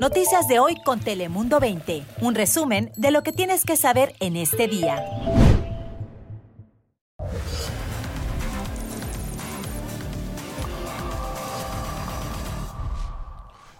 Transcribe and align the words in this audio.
Noticias 0.00 0.46
de 0.46 0.58
hoy 0.58 0.76
con 0.84 1.00
Telemundo 1.00 1.58
20. 1.58 2.02
Un 2.20 2.34
resumen 2.34 2.92
de 2.96 3.10
lo 3.10 3.22
que 3.22 3.32
tienes 3.32 3.64
que 3.64 3.76
saber 3.76 4.14
en 4.20 4.36
este 4.36 4.68
día. 4.68 5.02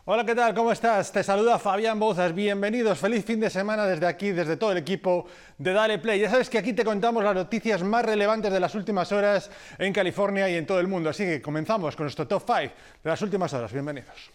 Hola, 0.09 0.25
¿qué 0.25 0.35
tal? 0.35 0.55
¿Cómo 0.55 0.73
estás? 0.73 1.13
Te 1.13 1.23
saluda 1.23 1.59
Fabián 1.59 1.99
Bozas. 1.99 2.35
Bienvenidos. 2.35 2.99
Feliz 2.99 3.25
fin 3.25 3.41
de 3.41 3.51
semana 3.51 3.87
desde 3.87 4.07
aquí, 4.07 4.31
desde 4.31 4.57
todo 4.57 4.73
el 4.73 4.79
equipo 4.79 5.27
de 5.59 5.73
Dale 5.73 5.99
Play. 5.99 6.21
Ya 6.21 6.31
sabes 6.31 6.49
que 6.49 6.59
aquí 6.59 6.73
te 6.73 6.85
contamos 6.85 7.23
las 7.25 7.35
noticias 7.35 7.83
más 7.83 8.05
relevantes 8.05 8.53
de 8.53 8.61
las 8.61 8.75
últimas 8.75 9.11
horas 9.13 9.51
en 9.79 9.93
California 9.93 10.49
y 10.49 10.55
en 10.55 10.65
todo 10.65 10.81
el 10.81 10.87
mundo. 10.87 11.11
Así 11.11 11.25
que 11.25 11.43
comenzamos 11.43 11.95
con 11.97 12.05
nuestro 12.05 12.27
top 12.27 12.43
5 12.47 12.61
de 13.03 13.11
las 13.11 13.21
últimas 13.21 13.53
horas. 13.53 13.73
Bienvenidos. 13.73 14.31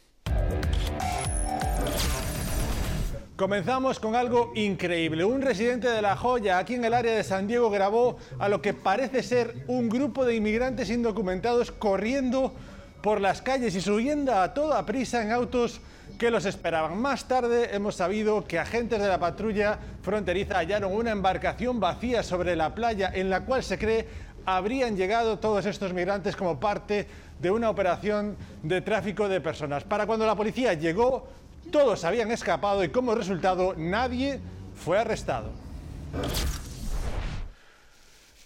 Comenzamos 3.41 3.99
con 3.99 4.15
algo 4.15 4.51
increíble. 4.53 5.25
Un 5.25 5.41
residente 5.41 5.89
de 5.89 6.03
La 6.03 6.15
Joya, 6.15 6.59
aquí 6.59 6.75
en 6.75 6.85
el 6.85 6.93
área 6.93 7.15
de 7.15 7.23
San 7.23 7.47
Diego, 7.47 7.71
grabó 7.71 8.17
a 8.37 8.47
lo 8.47 8.61
que 8.61 8.75
parece 8.75 9.23
ser 9.23 9.63
un 9.65 9.89
grupo 9.89 10.25
de 10.25 10.35
inmigrantes 10.35 10.91
indocumentados 10.91 11.71
corriendo 11.71 12.53
por 13.01 13.19
las 13.19 13.41
calles 13.41 13.73
y 13.73 13.81
subiendo 13.81 14.35
a 14.35 14.53
toda 14.53 14.85
prisa 14.85 15.23
en 15.23 15.31
autos 15.31 15.81
que 16.19 16.29
los 16.29 16.45
esperaban. 16.45 17.01
Más 17.01 17.27
tarde 17.27 17.75
hemos 17.75 17.95
sabido 17.95 18.45
que 18.45 18.59
agentes 18.59 19.01
de 19.01 19.07
la 19.07 19.19
patrulla 19.19 19.79
fronteriza 20.03 20.59
hallaron 20.59 20.93
una 20.93 21.09
embarcación 21.09 21.79
vacía 21.79 22.21
sobre 22.21 22.55
la 22.55 22.75
playa 22.75 23.11
en 23.11 23.31
la 23.31 23.43
cual 23.43 23.63
se 23.63 23.79
cree 23.79 24.07
habrían 24.45 24.95
llegado 24.95 25.39
todos 25.39 25.65
estos 25.65 25.93
migrantes 25.93 26.35
como 26.35 26.59
parte 26.59 27.07
de 27.39 27.49
una 27.49 27.71
operación 27.71 28.37
de 28.61 28.81
tráfico 28.81 29.27
de 29.27 29.41
personas. 29.41 29.83
Para 29.83 30.05
cuando 30.05 30.27
la 30.27 30.35
policía 30.35 30.75
llegó, 30.75 31.27
todos 31.71 32.03
habían 32.03 32.31
escapado 32.31 32.83
y 32.83 32.89
como 32.89 33.15
resultado 33.15 33.73
nadie 33.77 34.39
fue 34.75 34.99
arrestado. 34.99 35.51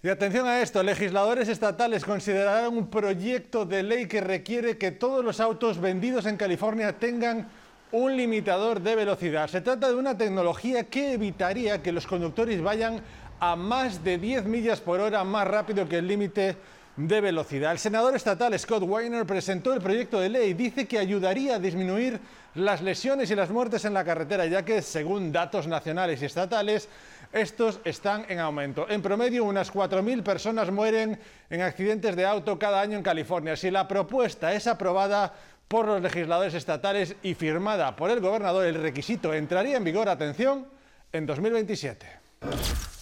Y 0.04 0.10
atención 0.10 0.46
a 0.46 0.62
esto, 0.62 0.84
legisladores 0.84 1.50
estatales 1.50 2.06
considerarán 2.06 2.78
un 2.78 2.92
proyecto 2.92 3.66
de 3.66 3.82
ley 3.82 4.08
que 4.08 4.22
requiere 4.22 4.78
que 4.78 4.92
todos 4.92 5.26
los 5.26 5.40
autos 5.40 5.82
vendidos 5.82 6.28
en 6.28 6.38
California 6.38 7.00
tengan 7.00 7.48
un 7.92 8.16
limitador 8.16 8.82
de 8.82 8.96
velocidad. 8.96 9.48
Se 9.48 9.62
trata 9.62 9.88
de 9.88 9.96
una 9.96 10.16
tecnología 10.16 10.84
que 10.84 11.14
evitaría 11.14 11.82
que 11.82 11.92
los 11.92 12.06
conductores 12.06 12.62
vayan 12.62 13.02
a 13.40 13.56
más 13.56 14.04
de 14.04 14.20
10 14.20 14.46
millas 14.46 14.80
por 14.80 15.00
hora 15.00 15.24
más 15.24 15.48
rápido 15.48 15.90
que 15.90 15.98
el 15.98 16.08
límite 16.08 16.56
de 16.98 17.22
velocidad. 17.22 17.72
El 17.72 17.80
senador 17.80 18.16
estatal 18.16 18.58
Scott 18.58 18.84
Weiner 18.84 19.26
presentó 19.26 19.74
el 19.74 19.82
proyecto 19.82 20.20
de 20.20 20.30
ley. 20.30 20.54
Dice 20.54 20.88
que 20.88 20.98
ayudaría 20.98 21.56
a 21.56 21.60
disminuir 21.60 22.20
las 22.56 22.82
lesiones 22.82 23.30
y 23.32 23.36
las 23.36 23.50
muertes 23.50 23.84
en 23.86 23.94
la 23.94 24.06
carretera, 24.06 24.46
ya 24.46 24.64
que 24.64 24.82
según 24.82 25.32
datos 25.32 25.68
nacionales 25.68 26.22
y 26.22 26.26
estatales, 26.26 26.88
estos 27.34 27.82
están 27.84 28.26
en 28.30 28.40
aumento. 28.40 28.88
En 28.90 29.02
promedio, 29.02 29.44
unas 29.44 29.74
4.000 29.74 30.24
personas 30.24 30.72
mueren 30.72 31.20
en 31.50 31.62
accidentes 31.62 32.16
de 32.16 32.26
auto 32.26 32.58
cada 32.58 32.80
año 32.80 32.98
en 32.98 33.04
California. 33.04 33.58
Si 33.58 33.70
la 33.70 33.88
propuesta 33.88 34.54
es 34.54 34.68
aprobada 34.68 35.34
por 35.68 35.86
los 35.86 36.02
legisladores 36.02 36.54
estatales 36.54 37.16
y 37.24 37.34
firmada 37.34 37.96
por 37.96 38.10
el 38.10 38.22
gobernador, 38.22 38.66
el 38.66 38.82
requisito 38.82 39.34
entraría 39.34 39.76
en 39.78 39.84
vigor, 39.84 40.08
atención, 40.08 40.68
en 41.12 41.26
2027. 41.26 42.95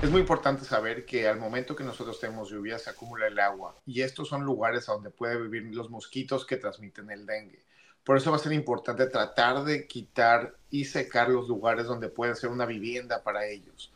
Es 0.00 0.10
muy 0.12 0.20
importante 0.20 0.64
saber 0.64 1.04
que 1.04 1.26
al 1.26 1.40
momento 1.40 1.74
que 1.74 1.82
nosotros 1.82 2.20
tenemos 2.20 2.50
lluvia 2.50 2.78
se 2.78 2.88
acumula 2.88 3.26
el 3.26 3.40
agua 3.40 3.74
y 3.84 4.02
estos 4.02 4.28
son 4.28 4.44
lugares 4.44 4.86
donde 4.86 5.10
pueden 5.10 5.50
vivir 5.50 5.74
los 5.74 5.90
mosquitos 5.90 6.46
que 6.46 6.56
transmiten 6.56 7.10
el 7.10 7.26
dengue. 7.26 7.64
Por 8.04 8.16
eso 8.16 8.30
va 8.30 8.36
a 8.36 8.40
ser 8.40 8.52
importante 8.52 9.08
tratar 9.08 9.64
de 9.64 9.88
quitar 9.88 10.54
y 10.70 10.84
secar 10.84 11.28
los 11.28 11.48
lugares 11.48 11.86
donde 11.86 12.08
puede 12.08 12.36
ser 12.36 12.50
una 12.50 12.64
vivienda 12.64 13.24
para 13.24 13.46
ellos. 13.46 13.92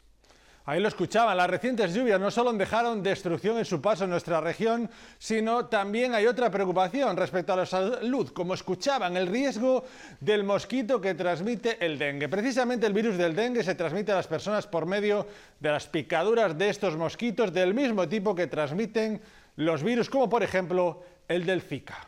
Ahí 0.64 0.78
lo 0.78 0.86
escuchaban, 0.86 1.36
las 1.36 1.50
recientes 1.50 1.92
lluvias 1.92 2.20
no 2.20 2.30
solo 2.30 2.52
dejaron 2.52 3.02
destrucción 3.02 3.58
en 3.58 3.64
su 3.64 3.80
paso 3.80 4.04
en 4.04 4.10
nuestra 4.10 4.40
región, 4.40 4.88
sino 5.18 5.66
también 5.66 6.14
hay 6.14 6.26
otra 6.26 6.50
preocupación 6.50 7.16
respecto 7.16 7.52
a 7.52 7.56
la 7.56 7.66
salud, 7.66 8.30
como 8.32 8.54
escuchaban, 8.54 9.16
el 9.16 9.26
riesgo 9.26 9.84
del 10.20 10.44
mosquito 10.44 11.00
que 11.00 11.14
transmite 11.14 11.84
el 11.84 11.98
dengue. 11.98 12.28
Precisamente 12.28 12.86
el 12.86 12.92
virus 12.92 13.16
del 13.16 13.34
dengue 13.34 13.64
se 13.64 13.74
transmite 13.74 14.12
a 14.12 14.16
las 14.16 14.28
personas 14.28 14.68
por 14.68 14.86
medio 14.86 15.26
de 15.58 15.70
las 15.70 15.88
picaduras 15.88 16.56
de 16.56 16.68
estos 16.68 16.96
mosquitos 16.96 17.52
del 17.52 17.74
mismo 17.74 18.08
tipo 18.08 18.34
que 18.34 18.46
transmiten 18.46 19.20
los 19.56 19.82
virus, 19.82 20.08
como 20.08 20.28
por 20.28 20.44
ejemplo 20.44 21.02
el 21.26 21.44
del 21.44 21.60
Zika. 21.60 22.06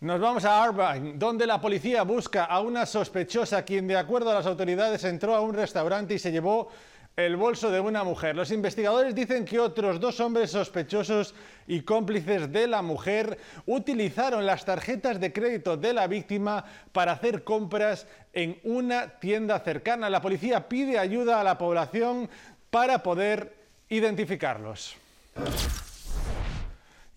Nos 0.00 0.20
vamos 0.20 0.44
a 0.44 0.62
Irvine, 0.66 1.14
donde 1.16 1.46
la 1.46 1.58
policía 1.58 2.02
busca 2.02 2.44
a 2.44 2.60
una 2.60 2.84
sospechosa 2.84 3.64
quien, 3.64 3.86
de 3.86 3.96
acuerdo 3.96 4.30
a 4.30 4.34
las 4.34 4.44
autoridades, 4.44 5.02
entró 5.04 5.34
a 5.34 5.40
un 5.40 5.54
restaurante 5.54 6.12
y 6.12 6.18
se 6.18 6.30
llevó 6.30 6.68
el 7.16 7.36
bolso 7.36 7.70
de 7.70 7.80
una 7.80 8.04
mujer. 8.04 8.36
Los 8.36 8.50
investigadores 8.50 9.14
dicen 9.14 9.46
que 9.46 9.58
otros 9.58 9.98
dos 9.98 10.20
hombres 10.20 10.50
sospechosos 10.50 11.34
y 11.66 11.80
cómplices 11.80 12.52
de 12.52 12.66
la 12.66 12.82
mujer 12.82 13.38
utilizaron 13.64 14.44
las 14.44 14.66
tarjetas 14.66 15.18
de 15.18 15.32
crédito 15.32 15.78
de 15.78 15.94
la 15.94 16.06
víctima 16.06 16.62
para 16.92 17.12
hacer 17.12 17.42
compras 17.42 18.06
en 18.34 18.60
una 18.64 19.18
tienda 19.18 19.58
cercana. 19.60 20.10
La 20.10 20.20
policía 20.20 20.68
pide 20.68 20.98
ayuda 20.98 21.40
a 21.40 21.44
la 21.44 21.56
población 21.56 22.28
para 22.68 23.02
poder 23.02 23.56
identificarlos. 23.88 24.94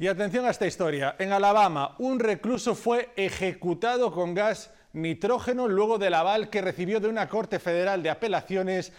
Y 0.02 0.08
atención 0.08 0.46
a 0.46 0.52
esta 0.52 0.66
historia. 0.66 1.18
En 1.20 1.34
Alabama, 1.34 1.96
un 2.00 2.22
recluso 2.22 2.74
fue 2.74 3.10
ejecutado 3.18 4.14
con 4.14 4.34
gas 4.34 4.72
nitrógeno 4.94 5.68
luego 5.68 5.98
del 5.98 6.14
aval 6.14 6.50
que 6.50 6.62
recibió 6.62 7.02
de 7.02 7.10
una 7.10 7.28
corte 7.28 7.60
federal 7.60 8.02
de 8.02 8.10
apelaciones 8.10 8.94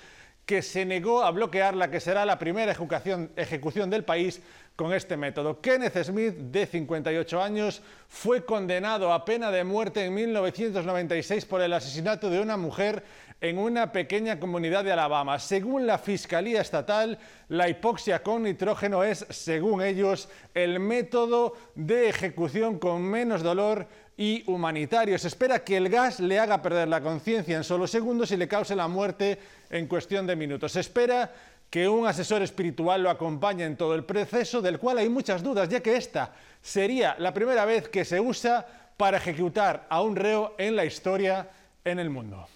que 0.50 0.62
se 0.62 0.84
negó 0.84 1.22
a 1.22 1.30
bloquear 1.30 1.76
la 1.76 1.92
que 1.92 2.00
será 2.00 2.24
la 2.24 2.36
primera 2.36 2.72
ejecución, 2.72 3.30
ejecución 3.36 3.88
del 3.88 4.02
país 4.02 4.42
con 4.74 4.92
este 4.92 5.16
método. 5.16 5.60
Kenneth 5.60 6.02
Smith, 6.02 6.34
de 6.34 6.66
58 6.66 7.40
años, 7.40 7.80
fue 8.08 8.44
condenado 8.44 9.12
a 9.12 9.24
pena 9.24 9.52
de 9.52 9.62
muerte 9.62 10.04
en 10.04 10.12
1996 10.12 11.44
por 11.44 11.62
el 11.62 11.72
asesinato 11.72 12.28
de 12.28 12.40
una 12.40 12.56
mujer 12.56 13.04
en 13.40 13.58
una 13.58 13.92
pequeña 13.92 14.40
comunidad 14.40 14.82
de 14.82 14.90
Alabama. 14.90 15.38
Según 15.38 15.86
la 15.86 15.98
Fiscalía 15.98 16.60
Estatal, 16.60 17.16
la 17.48 17.68
hipoxia 17.68 18.20
con 18.20 18.42
nitrógeno 18.42 19.04
es, 19.04 19.24
según 19.30 19.82
ellos, 19.82 20.28
el 20.52 20.80
método 20.80 21.54
de 21.76 22.08
ejecución 22.08 22.80
con 22.80 23.02
menos 23.02 23.44
dolor 23.44 23.86
y 24.20 24.44
humanitario. 24.46 25.18
Se 25.18 25.28
espera 25.28 25.64
que 25.64 25.78
el 25.78 25.88
gas 25.88 26.20
le 26.20 26.38
haga 26.38 26.60
perder 26.60 26.88
la 26.88 27.00
conciencia 27.00 27.56
en 27.56 27.64
solo 27.64 27.86
segundos 27.86 28.30
y 28.30 28.36
le 28.36 28.46
cause 28.46 28.76
la 28.76 28.86
muerte 28.86 29.38
en 29.70 29.86
cuestión 29.86 30.26
de 30.26 30.36
minutos. 30.36 30.72
Se 30.72 30.80
espera 30.80 31.32
que 31.70 31.88
un 31.88 32.06
asesor 32.06 32.42
espiritual 32.42 33.02
lo 33.02 33.08
acompañe 33.08 33.64
en 33.64 33.78
todo 33.78 33.94
el 33.94 34.04
proceso, 34.04 34.60
del 34.60 34.78
cual 34.78 34.98
hay 34.98 35.08
muchas 35.08 35.42
dudas, 35.42 35.70
ya 35.70 35.80
que 35.80 35.96
esta 35.96 36.34
sería 36.60 37.16
la 37.18 37.32
primera 37.32 37.64
vez 37.64 37.88
que 37.88 38.04
se 38.04 38.20
usa 38.20 38.66
para 38.98 39.16
ejecutar 39.16 39.86
a 39.88 40.02
un 40.02 40.14
reo 40.14 40.54
en 40.58 40.76
la 40.76 40.84
historia 40.84 41.48
en 41.82 41.98
el 41.98 42.10
mundo. 42.10 42.46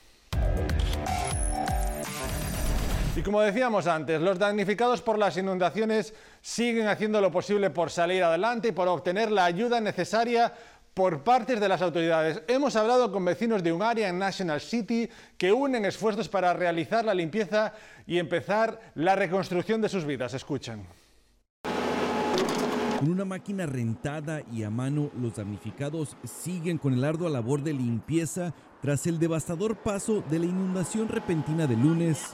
Y 3.16 3.22
como 3.22 3.40
decíamos 3.40 3.86
antes, 3.86 4.20
los 4.20 4.40
damnificados 4.40 5.00
por 5.00 5.18
las 5.18 5.36
inundaciones 5.36 6.12
siguen 6.42 6.88
haciendo 6.88 7.20
lo 7.20 7.30
posible 7.30 7.70
por 7.70 7.88
salir 7.88 8.24
adelante 8.24 8.68
y 8.68 8.72
por 8.72 8.88
obtener 8.88 9.30
la 9.30 9.44
ayuda 9.44 9.80
necesaria 9.80 10.52
por 10.94 11.24
parte 11.24 11.56
de 11.56 11.68
las 11.68 11.82
autoridades. 11.82 12.42
Hemos 12.46 12.76
hablado 12.76 13.10
con 13.10 13.24
vecinos 13.24 13.62
de 13.62 13.72
un 13.72 13.82
área 13.82 14.08
en 14.08 14.18
National 14.18 14.60
City 14.60 15.08
que 15.36 15.52
unen 15.52 15.84
esfuerzos 15.84 16.28
para 16.28 16.54
realizar 16.54 17.04
la 17.04 17.14
limpieza 17.14 17.74
y 18.06 18.18
empezar 18.18 18.80
la 18.94 19.16
reconstrucción 19.16 19.80
de 19.80 19.88
sus 19.88 20.04
vidas. 20.04 20.34
Escuchen. 20.34 20.86
Con 23.00 23.10
una 23.10 23.24
máquina 23.24 23.66
rentada 23.66 24.40
y 24.52 24.62
a 24.62 24.70
mano, 24.70 25.10
los 25.20 25.34
damnificados 25.34 26.16
siguen 26.22 26.78
con 26.78 26.94
el 26.94 27.04
ardua 27.04 27.28
labor 27.28 27.62
de 27.62 27.74
limpieza 27.74 28.54
tras 28.80 29.06
el 29.06 29.18
devastador 29.18 29.76
paso 29.76 30.22
de 30.30 30.38
la 30.38 30.46
inundación 30.46 31.08
repentina 31.08 31.66
de 31.66 31.76
lunes, 31.76 32.32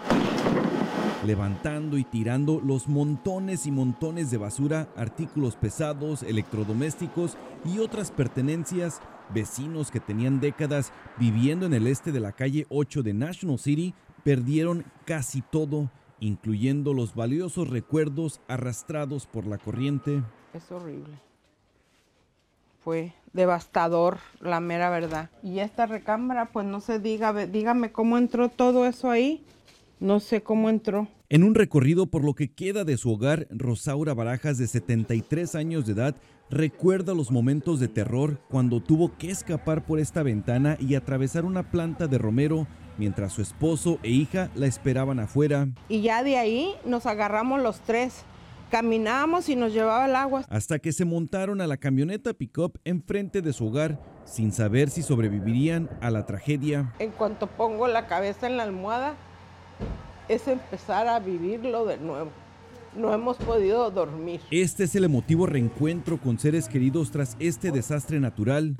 levantando 1.25 1.99
y 1.99 2.05
tirando 2.05 2.61
los 2.61 2.89
montones 2.89 3.67
y 3.67 3.71
montones 3.71 4.31
de 4.31 4.39
basura, 4.39 4.89
artículos 4.97 5.57
pesados, 5.57 6.23
electrodomésticos 6.23 7.37
y 7.65 7.79
otras 7.79 8.11
pertenencias, 8.11 9.01
vecinos 9.33 9.91
que 9.91 10.01
tenían 10.01 10.41
décadas 10.41 10.93
viviendo 11.19 11.67
en 11.67 11.75
el 11.75 11.87
este 11.87 12.13
de 12.13 12.21
la 12.21 12.33
calle 12.33 12.67
8 12.71 13.03
de 13.03 13.15
National 13.15 13.59
City 13.59 13.95
perdieron 14.25 14.85
casi 15.05 15.43
todo, 15.43 15.91
incluyendo 16.21 16.95
los 16.95 17.15
valiosos 17.15 17.69
recuerdos 17.69 18.41
arrastrados 18.49 19.27
por 19.27 19.47
la 19.47 19.59
corriente. 19.59 20.23
Es 20.53 20.71
horrible. 20.71 21.19
Fue 22.83 23.13
devastador, 23.33 24.19
la 24.41 24.61
mera 24.61 24.91
verdad. 24.91 25.31
Y 25.43 25.59
esta 25.59 25.87
recámara, 25.87 26.47
pues 26.47 26.67
no 26.67 26.81
se 26.81 26.99
diga, 26.99 27.33
dígame 27.47 27.93
cómo 27.93 28.17
entró 28.17 28.49
todo 28.49 28.87
eso 28.87 29.11
ahí. 29.11 29.45
No 30.01 30.19
sé 30.19 30.43
cómo 30.43 30.71
entró. 30.71 31.09
En 31.29 31.45
un 31.45 31.55
recorrido 31.55 32.07
por 32.07 32.25
lo 32.25 32.33
que 32.33 32.51
queda 32.51 32.85
de 32.85 32.97
su 32.97 33.13
hogar, 33.13 33.47
Rosaura 33.51 34.15
Barajas, 34.15 34.57
de 34.57 34.67
73 34.67 35.55
años 35.55 35.85
de 35.85 35.93
edad, 35.93 36.17
recuerda 36.49 37.13
los 37.13 37.31
momentos 37.31 37.79
de 37.81 37.89
terror 37.89 38.41
cuando 38.49 38.83
tuvo 38.83 39.17
que 39.19 39.31
escapar 39.31 39.85
por 39.85 40.01
esta 40.01 40.23
ventana 40.23 40.79
y 40.81 40.95
atravesar 40.95 41.45
una 41.45 41.71
planta 41.71 42.07
de 42.07 42.17
romero 42.17 42.67
mientras 42.97 43.35
su 43.35 43.43
esposo 43.43 43.99
e 44.03 44.09
hija 44.09 44.51
la 44.55 44.67
esperaban 44.67 45.21
afuera. 45.21 45.69
Y 45.91 46.01
ya 46.01 46.25
de 46.25 46.39
ahí 46.39 46.73
nos 46.87 47.05
agarramos 47.05 47.63
los 47.63 47.81
tres. 47.81 48.25
Caminamos 48.71 49.51
y 49.51 49.57
nos 49.57 49.75
llevaba 49.75 50.07
el 50.07 50.17
agua. 50.17 50.47
Hasta 50.49 50.79
que 50.79 50.93
se 50.93 51.05
montaron 51.05 51.61
a 51.61 51.67
la 51.67 51.77
camioneta 51.77 52.33
pickup 52.33 52.79
enfrente 52.85 53.43
de 53.43 53.53
su 53.53 53.67
hogar 53.67 54.01
sin 54.25 54.53
saber 54.53 54.89
si 54.89 55.03
sobrevivirían 55.03 55.91
a 56.01 56.11
la 56.11 56.25
tragedia. 56.25 56.95
En 57.01 57.11
cuanto 57.11 57.49
pongo 57.49 57.87
la 57.87 58.07
cabeza 58.07 58.47
en 58.47 58.57
la 58.57 58.63
almohada, 58.63 59.17
es 60.29 60.47
empezar 60.47 61.09
a 61.09 61.19
vivirlo 61.19 61.85
de 61.85 61.99
nuevo. 61.99 62.31
No 62.97 63.15
hemos 63.15 63.37
podido 63.37 63.89
dormir. 63.91 64.41
Este 64.51 64.83
es 64.85 64.95
el 64.97 65.05
emotivo 65.05 65.47
reencuentro 65.47 66.19
con 66.19 66.41
seres 66.41 66.69
queridos 66.69 67.13
tras 67.13 67.37
este 67.39 67.71
desastre 67.71 68.19
natural. 68.19 68.77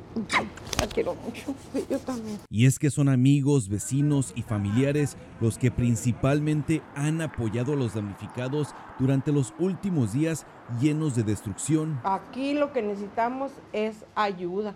La 0.81 0.87
quiero 0.89 1.15
mucho, 1.15 1.55
yo 1.89 1.99
también. 2.01 2.39
Y 2.49 2.67
es 2.67 2.81
que 2.81 2.91
son 2.91 3.09
amigos, 3.09 3.69
vecinos 3.69 4.33
y 4.35 4.43
familiares 4.43 5.17
los 5.41 5.59
que 5.59 5.71
principalmente 5.71 6.83
han 6.97 7.21
apoyado 7.23 7.75
a 7.75 7.77
los 7.77 7.95
damnificados 7.95 8.75
durante 8.99 9.31
los 9.31 9.55
últimos 9.61 10.13
días 10.13 10.45
llenos 10.81 11.15
de 11.15 11.23
destrucción. 11.23 12.01
Aquí 12.03 12.55
lo 12.55 12.73
que 12.73 12.83
necesitamos 12.83 13.53
es 13.73 14.05
ayuda 14.17 14.75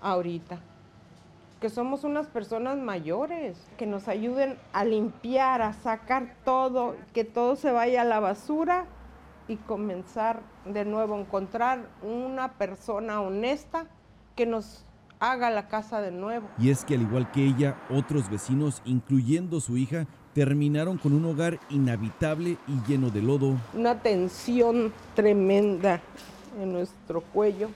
ahorita 0.00 0.60
que 1.60 1.70
somos 1.70 2.04
unas 2.04 2.26
personas 2.26 2.78
mayores, 2.78 3.56
que 3.76 3.86
nos 3.86 4.08
ayuden 4.08 4.56
a 4.72 4.84
limpiar, 4.84 5.62
a 5.62 5.72
sacar 5.72 6.36
todo, 6.44 6.96
que 7.12 7.24
todo 7.24 7.56
se 7.56 7.72
vaya 7.72 8.02
a 8.02 8.04
la 8.04 8.20
basura 8.20 8.86
y 9.48 9.56
comenzar 9.56 10.40
de 10.64 10.84
nuevo 10.84 11.16
a 11.16 11.20
encontrar 11.20 11.88
una 12.02 12.52
persona 12.52 13.20
honesta 13.20 13.86
que 14.36 14.46
nos 14.46 14.84
haga 15.18 15.50
la 15.50 15.68
casa 15.68 16.00
de 16.00 16.12
nuevo. 16.12 16.46
Y 16.58 16.70
es 16.70 16.84
que 16.84 16.94
al 16.94 17.02
igual 17.02 17.30
que 17.32 17.44
ella, 17.44 17.76
otros 17.90 18.30
vecinos, 18.30 18.82
incluyendo 18.84 19.60
su 19.60 19.76
hija, 19.76 20.06
terminaron 20.34 20.98
con 20.98 21.12
un 21.12 21.24
hogar 21.24 21.58
inhabitable 21.70 22.56
y 22.68 22.86
lleno 22.86 23.10
de 23.10 23.22
lodo. 23.22 23.56
Una 23.74 24.00
tensión 24.00 24.92
tremenda 25.16 26.00
en 26.60 26.72
nuestro 26.72 27.20
cuello. 27.20 27.70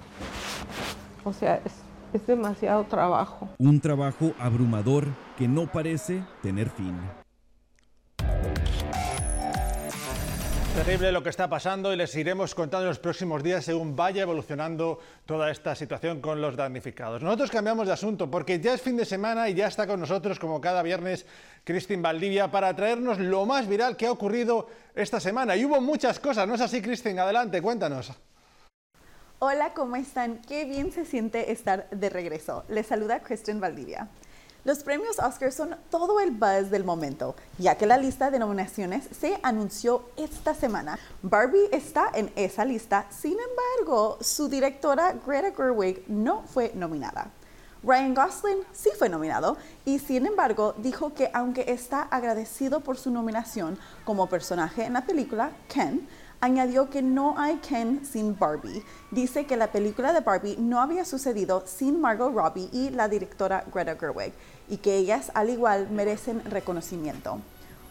O 1.24 1.32
sea, 1.32 1.60
es 1.64 1.72
es 2.12 2.26
demasiado 2.26 2.84
trabajo. 2.84 3.48
Un 3.58 3.80
trabajo 3.80 4.32
abrumador 4.38 5.08
que 5.36 5.48
no 5.48 5.66
parece 5.66 6.22
tener 6.42 6.68
fin. 6.70 6.96
Terrible 10.74 11.12
lo 11.12 11.22
que 11.22 11.28
está 11.28 11.50
pasando 11.50 11.92
y 11.92 11.96
les 11.96 12.14
iremos 12.16 12.54
contando 12.54 12.84
en 12.84 12.88
los 12.88 12.98
próximos 12.98 13.42
días 13.42 13.62
según 13.62 13.94
vaya 13.94 14.22
evolucionando 14.22 14.98
toda 15.26 15.50
esta 15.50 15.74
situación 15.74 16.22
con 16.22 16.40
los 16.40 16.56
damnificados. 16.56 17.22
Nosotros 17.22 17.50
cambiamos 17.50 17.86
de 17.86 17.92
asunto 17.92 18.30
porque 18.30 18.58
ya 18.58 18.72
es 18.72 18.80
fin 18.80 18.96
de 18.96 19.04
semana 19.04 19.50
y 19.50 19.54
ya 19.54 19.66
está 19.66 19.86
con 19.86 20.00
nosotros 20.00 20.38
como 20.38 20.62
cada 20.62 20.82
viernes 20.82 21.26
Cristin 21.64 22.00
Valdivia 22.00 22.50
para 22.50 22.74
traernos 22.74 23.18
lo 23.18 23.44
más 23.44 23.68
viral 23.68 23.98
que 23.98 24.06
ha 24.06 24.12
ocurrido 24.12 24.66
esta 24.94 25.20
semana. 25.20 25.56
Y 25.56 25.66
hubo 25.66 25.78
muchas 25.82 26.18
cosas, 26.18 26.48
¿no 26.48 26.54
es 26.54 26.62
así 26.62 26.80
Cristin? 26.80 27.18
Adelante, 27.18 27.60
cuéntanos. 27.60 28.10
Hola, 29.44 29.74
¿cómo 29.74 29.96
están? 29.96 30.38
Qué 30.46 30.64
bien 30.66 30.92
se 30.92 31.04
siente 31.04 31.50
estar 31.50 31.90
de 31.90 32.08
regreso. 32.08 32.62
Les 32.68 32.86
saluda 32.86 33.24
Kristen 33.24 33.58
Valdivia. 33.60 34.06
Los 34.62 34.84
premios 34.84 35.18
Oscar 35.18 35.50
son 35.50 35.74
todo 35.90 36.20
el 36.20 36.30
buzz 36.30 36.70
del 36.70 36.84
momento, 36.84 37.34
ya 37.58 37.74
que 37.74 37.86
la 37.86 37.96
lista 37.96 38.30
de 38.30 38.38
nominaciones 38.38 39.02
se 39.10 39.40
anunció 39.42 40.08
esta 40.16 40.54
semana. 40.54 40.96
Barbie 41.22 41.68
está 41.72 42.08
en 42.14 42.30
esa 42.36 42.64
lista, 42.64 43.06
sin 43.10 43.36
embargo, 43.40 44.16
su 44.20 44.48
directora 44.48 45.12
Greta 45.26 45.52
Gerwig 45.56 46.04
no 46.06 46.44
fue 46.44 46.70
nominada. 46.76 47.32
Ryan 47.82 48.14
Gosling 48.14 48.58
sí 48.72 48.90
fue 48.96 49.08
nominado 49.08 49.56
y 49.84 49.98
sin 49.98 50.24
embargo 50.24 50.72
dijo 50.78 51.14
que 51.14 51.32
aunque 51.34 51.64
está 51.66 52.02
agradecido 52.02 52.78
por 52.78 52.96
su 52.96 53.10
nominación 53.10 53.76
como 54.04 54.28
personaje 54.28 54.84
en 54.84 54.92
la 54.92 55.04
película 55.04 55.50
Ken, 55.66 56.06
añadió 56.42 56.90
que 56.90 57.02
no 57.02 57.38
hay 57.38 57.56
Ken 57.58 58.04
sin 58.04 58.36
Barbie. 58.36 58.82
Dice 59.12 59.46
que 59.46 59.56
la 59.56 59.68
película 59.68 60.12
de 60.12 60.20
Barbie 60.20 60.56
no 60.58 60.80
había 60.80 61.04
sucedido 61.04 61.62
sin 61.66 62.00
Margot 62.00 62.34
Robbie 62.34 62.68
y 62.72 62.90
la 62.90 63.08
directora 63.08 63.64
Greta 63.72 63.96
Gerwig 63.96 64.32
y 64.68 64.78
que 64.78 64.96
ellas 64.96 65.30
al 65.34 65.50
igual 65.50 65.88
merecen 65.90 66.44
reconocimiento. 66.44 67.38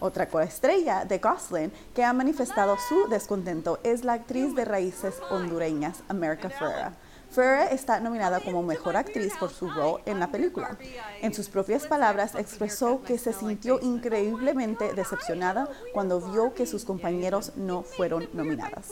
Otra 0.01 0.27
coestrella 0.27 1.05
de 1.05 1.19
Gosling 1.19 1.71
que 1.95 2.03
ha 2.03 2.11
manifestado 2.11 2.75
su 2.89 3.07
descontento 3.07 3.79
es 3.83 4.03
la 4.03 4.13
actriz 4.13 4.53
de 4.53 4.65
raíces 4.65 5.15
hondureñas 5.29 6.03
America 6.09 6.49
Ferrera. 6.49 6.93
Ferrer 7.31 7.71
está 7.71 8.01
nominada 8.01 8.41
como 8.41 8.61
Mejor 8.61 8.97
Actriz 8.97 9.33
por 9.39 9.51
su 9.51 9.69
rol 9.69 10.01
en 10.05 10.19
la 10.19 10.27
película. 10.27 10.77
En 11.21 11.33
sus 11.33 11.47
propias 11.47 11.87
palabras, 11.87 12.35
expresó 12.35 13.01
que 13.03 13.17
se 13.17 13.31
sintió 13.31 13.79
increíblemente 13.81 14.93
decepcionada 14.93 15.69
cuando 15.93 16.19
vio 16.19 16.53
que 16.53 16.65
sus 16.65 16.83
compañeros 16.83 17.53
no 17.55 17.83
fueron 17.83 18.27
nominadas. 18.33 18.89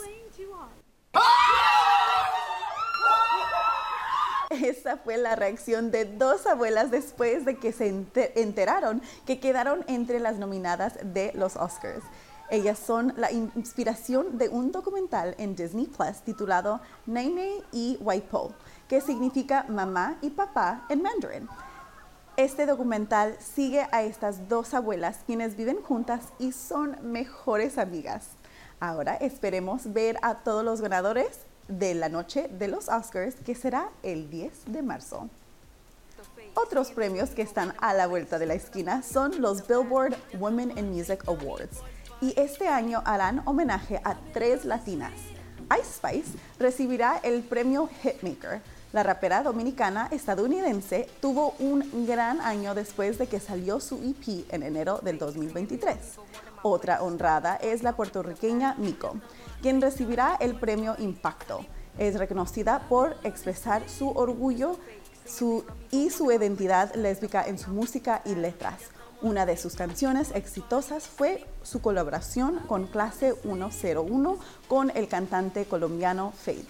Esa 4.49 4.97
fue 4.97 5.17
la 5.17 5.35
reacción 5.35 5.91
de 5.91 6.05
dos 6.05 6.47
abuelas 6.47 6.91
después 6.91 7.45
de 7.45 7.57
que 7.57 7.71
se 7.71 7.87
enteraron 8.35 9.01
que 9.25 9.39
quedaron 9.39 9.83
entre 9.87 10.19
las 10.19 10.37
nominadas 10.37 10.97
de 11.03 11.31
los 11.35 11.55
Oscars. 11.55 12.03
Ellas 12.51 12.79
son 12.79 13.13
la 13.15 13.31
inspiración 13.31 14.39
de 14.39 14.49
un 14.49 14.71
documental 14.71 15.35
en 15.37 15.55
Disney 15.55 15.85
Plus 15.85 16.21
titulado 16.25 16.81
Nene 17.05 17.61
y 17.71 17.97
Waipo, 18.01 18.53
que 18.87 19.01
significa 19.01 19.65
mamá 19.69 20.17
y 20.23 20.31
papá 20.31 20.83
en 20.89 21.03
mandarín. 21.03 21.47
Este 22.37 22.65
documental 22.65 23.37
sigue 23.39 23.85
a 23.91 24.01
estas 24.01 24.49
dos 24.49 24.73
abuelas 24.73 25.19
quienes 25.27 25.55
viven 25.55 25.83
juntas 25.83 26.29
y 26.39 26.51
son 26.51 26.97
mejores 27.03 27.77
amigas. 27.77 28.29
Ahora 28.79 29.13
esperemos 29.15 29.93
ver 29.93 30.17
a 30.23 30.35
todos 30.35 30.65
los 30.65 30.81
ganadores 30.81 31.41
de 31.67 31.93
la 31.93 32.09
noche 32.09 32.47
de 32.47 32.67
los 32.67 32.89
Oscars, 32.89 33.35
que 33.35 33.53
será 33.53 33.89
el 34.01 34.31
10 34.31 34.71
de 34.71 34.81
marzo. 34.81 35.29
Otros 36.55 36.89
premios 36.89 37.29
que 37.29 37.43
están 37.43 37.75
a 37.79 37.93
la 37.93 38.07
vuelta 38.07 38.39
de 38.39 38.47
la 38.47 38.55
esquina 38.55 39.03
son 39.03 39.39
los 39.39 39.67
Billboard 39.67 40.15
Women 40.39 40.75
in 40.79 40.89
Music 40.91 41.23
Awards 41.27 41.77
y 42.21 42.33
este 42.39 42.67
año 42.67 43.01
harán 43.05 43.41
homenaje 43.45 44.01
a 44.03 44.15
tres 44.33 44.65
latinas. 44.65 45.13
Ice 45.79 45.93
Spice 45.97 46.37
recibirá 46.57 47.19
el 47.23 47.43
premio 47.43 47.89
Hitmaker. 48.01 48.61
La 48.91 49.03
rapera 49.03 49.43
dominicana 49.43 50.07
estadounidense 50.11 51.07
tuvo 51.21 51.53
un 51.59 52.07
gran 52.07 52.41
año 52.41 52.73
después 52.73 53.19
de 53.19 53.27
que 53.27 53.39
salió 53.39 53.79
su 53.79 53.97
EP 53.97 54.51
en 54.51 54.63
enero 54.63 54.99
del 55.03 55.19
2023. 55.19 55.95
Otra 56.63 57.03
honrada 57.03 57.55
es 57.57 57.83
la 57.83 57.95
puertorriqueña 57.95 58.75
Miko, 58.79 59.15
quien 59.61 59.79
recibirá 59.79 60.37
el 60.39 60.55
premio 60.55 60.95
Impacto. 60.97 61.65
Es 61.99 62.17
reconocida 62.17 62.79
por 62.89 63.15
expresar 63.23 63.87
su 63.87 64.09
orgullo 64.09 64.77
y 65.91 66.09
su 66.09 66.31
identidad 66.31 66.95
lésbica 66.95 67.43
en 67.45 67.59
su 67.59 67.69
música 67.69 68.21
y 68.25 68.33
letras. 68.33 68.79
Una 69.21 69.45
de 69.45 69.57
sus 69.57 69.75
canciones 69.75 70.31
exitosas 70.33 71.05
fue 71.05 71.45
su 71.61 71.81
colaboración 71.81 72.59
con 72.67 72.87
Clase 72.87 73.33
101 73.41 74.37
con 74.69 74.91
el 74.95 75.09
cantante 75.09 75.65
colombiano 75.65 76.31
Fade. 76.31 76.63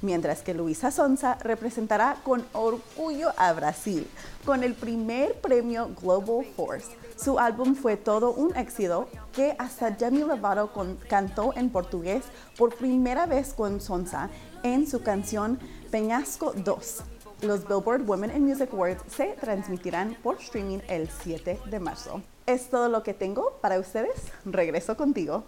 Mientras 0.00 0.40
que 0.40 0.54
Luisa 0.54 0.90
Sonza 0.90 1.34
representará 1.42 2.16
con 2.24 2.42
orgullo 2.54 3.34
a 3.36 3.52
Brasil 3.52 4.08
con 4.46 4.64
el 4.64 4.72
primer 4.72 5.38
premio 5.42 5.90
Global 6.00 6.46
Force. 6.56 6.86
Su 7.22 7.38
álbum 7.38 7.74
fue 7.74 7.98
todo 7.98 8.32
un 8.32 8.56
éxito 8.56 9.06
que 9.34 9.54
hasta 9.58 9.90
Demi 9.90 10.20
Lovato 10.20 10.70
cantó 11.06 11.52
en 11.54 11.68
portugués 11.68 12.24
por 12.56 12.74
primera 12.74 13.26
vez 13.26 13.52
con 13.52 13.78
Sonza 13.78 14.30
en 14.62 14.86
su 14.86 15.02
canción 15.02 15.58
Peñasco 15.90 16.54
2 16.56 17.02
los 17.42 17.66
Billboard 17.66 18.02
Women 18.08 18.36
in 18.36 18.44
Music 18.44 18.70
Awards 18.72 19.02
se 19.08 19.36
transmitirán 19.40 20.16
por 20.22 20.36
streaming 20.36 20.80
el 20.88 21.08
7 21.08 21.58
de 21.66 21.80
marzo. 21.80 22.22
Es 22.46 22.68
todo 22.68 22.88
lo 22.88 23.02
que 23.02 23.14
tengo 23.14 23.58
para 23.60 23.78
ustedes. 23.78 24.32
Regreso 24.44 24.96
contigo. 24.96 25.44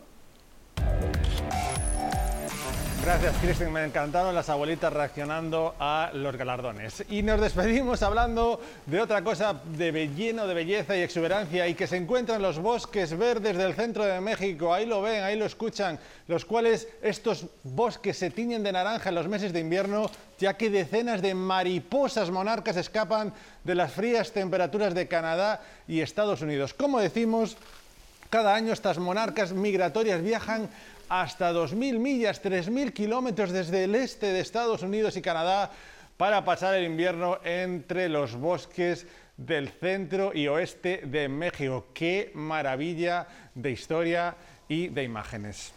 Gracias, 3.04 3.34
Kristen. 3.38 3.72
Me 3.72 3.84
encantaron 3.84 4.32
las 4.32 4.48
abuelitas 4.48 4.92
reaccionando 4.92 5.74
a 5.80 6.12
los 6.14 6.36
galardones. 6.36 7.04
Y 7.10 7.24
nos 7.24 7.40
despedimos 7.40 8.00
hablando 8.04 8.60
de 8.86 9.00
otra 9.00 9.24
cosa 9.24 9.60
de 9.76 9.90
lleno 10.08 10.46
de 10.46 10.54
belleza 10.54 10.96
y 10.96 11.00
exuberancia 11.00 11.66
y 11.66 11.74
que 11.74 11.88
se 11.88 11.96
encuentra 11.96 12.36
en 12.36 12.42
los 12.42 12.60
bosques 12.60 13.18
verdes 13.18 13.56
del 13.56 13.74
centro 13.74 14.04
de 14.04 14.20
México. 14.20 14.72
Ahí 14.72 14.86
lo 14.86 15.02
ven, 15.02 15.24
ahí 15.24 15.36
lo 15.36 15.46
escuchan, 15.46 15.98
los 16.28 16.44
cuales 16.44 16.86
estos 17.02 17.46
bosques 17.64 18.16
se 18.16 18.30
tiñen 18.30 18.62
de 18.62 18.70
naranja 18.70 19.08
en 19.08 19.16
los 19.16 19.26
meses 19.26 19.52
de 19.52 19.58
invierno, 19.58 20.08
ya 20.38 20.56
que 20.56 20.70
decenas 20.70 21.20
de 21.22 21.34
mariposas 21.34 22.30
monarcas 22.30 22.76
escapan 22.76 23.34
de 23.64 23.74
las 23.74 23.90
frías 23.90 24.30
temperaturas 24.30 24.94
de 24.94 25.08
Canadá 25.08 25.60
y 25.88 26.00
Estados 26.00 26.40
Unidos. 26.40 26.72
Como 26.72 27.00
decimos, 27.00 27.56
Cada 28.32 28.54
año 28.54 28.72
estas 28.72 28.96
monarcas 28.96 29.52
migratorias 29.52 30.22
viajan 30.22 30.70
hasta 31.20 31.52
2.000 31.52 31.98
millas, 31.98 32.42
3.000 32.42 32.94
kilómetros 32.94 33.52
desde 33.52 33.84
el 33.84 33.94
este 33.94 34.32
de 34.32 34.40
Estados 34.40 34.82
Unidos 34.82 35.14
y 35.18 35.20
Canadá 35.20 35.70
para 36.16 36.42
pasar 36.42 36.74
el 36.74 36.86
invierno 36.86 37.38
entre 37.44 38.08
los 38.08 38.34
bosques 38.34 39.06
del 39.36 39.68
centro 39.68 40.32
y 40.34 40.48
oeste 40.48 41.02
de 41.04 41.28
México. 41.28 41.88
¡Qué 41.92 42.30
maravilla 42.32 43.26
de 43.54 43.72
historia 43.72 44.34
y 44.68 44.88
de 44.88 45.02
imágenes! 45.02 45.74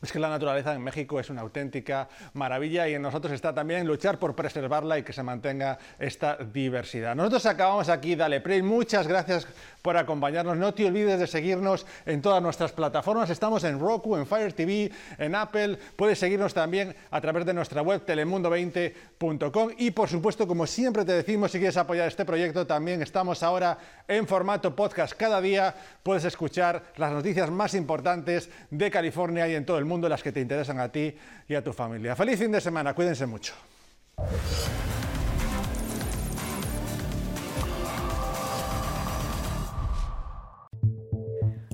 Es 0.00 0.12
que 0.12 0.20
la 0.20 0.28
naturaleza 0.28 0.74
en 0.74 0.82
México 0.82 1.18
es 1.18 1.28
una 1.28 1.40
auténtica 1.40 2.08
maravilla 2.34 2.86
y 2.86 2.94
en 2.94 3.02
nosotros 3.02 3.32
está 3.32 3.52
también 3.52 3.84
luchar 3.84 4.18
por 4.18 4.36
preservarla 4.36 4.96
y 4.98 5.02
que 5.02 5.12
se 5.12 5.24
mantenga 5.24 5.76
esta 5.98 6.36
diversidad. 6.36 7.16
Nosotros 7.16 7.46
acabamos 7.46 7.88
aquí, 7.88 8.14
Dale 8.14 8.40
Play. 8.40 8.62
Muchas 8.62 9.08
gracias 9.08 9.48
por 9.82 9.96
acompañarnos. 9.96 10.56
No 10.56 10.74
te 10.74 10.86
olvides 10.86 11.18
de 11.18 11.26
seguirnos 11.26 11.86
en 12.06 12.22
todas 12.22 12.42
nuestras 12.42 12.72
plataformas. 12.72 13.30
Estamos 13.30 13.64
en 13.64 13.78
Roku, 13.78 14.16
en 14.16 14.26
Fire 14.26 14.52
TV, 14.52 14.90
en 15.18 15.34
Apple. 15.34 15.78
Puedes 15.96 16.18
seguirnos 16.18 16.54
también 16.54 16.94
a 17.10 17.20
través 17.20 17.46
de 17.46 17.54
nuestra 17.54 17.82
web 17.82 18.04
telemundo20.com 18.06 19.70
y 19.78 19.90
por 19.90 20.08
supuesto, 20.08 20.46
como 20.46 20.66
siempre 20.66 21.04
te 21.04 21.12
decimos, 21.12 21.52
si 21.52 21.58
quieres 21.58 21.76
apoyar 21.76 22.08
este 22.08 22.24
proyecto, 22.24 22.66
también 22.66 23.02
estamos 23.02 23.42
ahora 23.42 23.78
en 24.06 24.26
formato 24.26 24.74
podcast. 24.74 25.14
Cada 25.14 25.40
día 25.40 25.74
puedes 26.02 26.24
escuchar 26.24 26.92
las 26.96 27.12
noticias 27.12 27.50
más 27.50 27.74
importantes 27.74 28.50
de 28.70 28.90
California 28.90 29.48
y 29.48 29.54
en 29.54 29.64
todo 29.64 29.78
el 29.78 29.84
mundo, 29.84 30.08
las 30.08 30.22
que 30.22 30.32
te 30.32 30.40
interesan 30.40 30.80
a 30.80 30.90
ti 30.90 31.14
y 31.48 31.54
a 31.54 31.62
tu 31.62 31.72
familia. 31.72 32.16
Feliz 32.16 32.38
fin 32.38 32.52
de 32.52 32.60
semana, 32.60 32.94
cuídense 32.94 33.26
mucho. 33.26 33.54